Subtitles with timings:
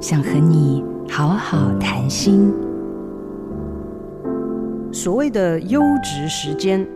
[0.00, 2.50] 想和你好好谈心。
[4.90, 6.86] 所谓的优质时间，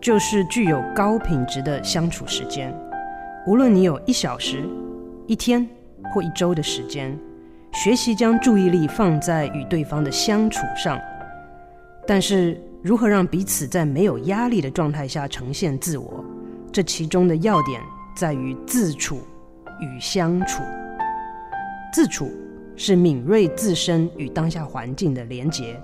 [0.00, 2.72] 就是具有高品质的相处时间。
[3.44, 4.62] 无论你有一小时、
[5.26, 5.68] 一天
[6.12, 7.18] 或一周的时间，
[7.72, 10.96] 学习将注意力放在与对方的相处上。
[12.06, 16.24] 但是，如何让彼此在没有压力的状态下呈现自我？
[16.70, 17.80] 这其中的要点
[18.16, 19.18] 在于自处
[19.80, 20.62] 与相处。
[21.92, 22.28] 自处
[22.76, 25.80] 是敏锐自身与当下环境的连结，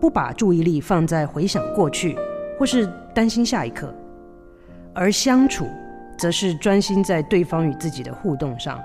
[0.00, 2.16] 不把注意力放在回想过去
[2.58, 3.88] 或是担心下一刻；
[4.94, 5.66] 而相处，
[6.18, 8.80] 则是专心在对方与自己的互动上，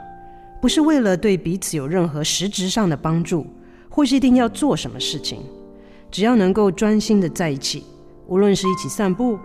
[0.61, 3.45] 不是为了对彼此有任何实质上的帮助，
[3.89, 5.39] 或是一定要做什么事情。
[6.09, 7.83] 只要能够专心的在一起，
[8.27, 9.37] 无论是一起散步、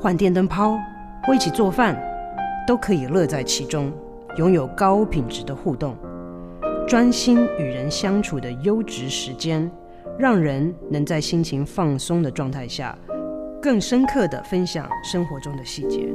[0.00, 0.78] 换电灯泡，
[1.24, 1.96] 或一起做饭，
[2.66, 3.92] 都可以乐在其中，
[4.38, 5.94] 拥有高品质的互动。
[6.86, 9.68] 专心与人相处的优质时间，
[10.16, 12.96] 让人能在心情放松的状态下，
[13.60, 16.06] 更深刻地分享生活中的细节，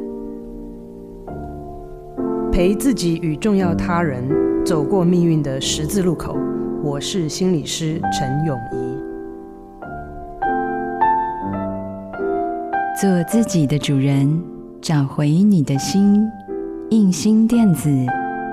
[2.53, 4.23] 陪自己与重要他人
[4.65, 6.37] 走过命运的十字路口。
[6.81, 8.97] 我是心理师陈永仪。
[13.01, 14.41] 做自己的主人，
[14.79, 16.25] 找回你的心。
[16.91, 17.89] 印心电子，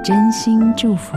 [0.03, 1.17] 真心祝福。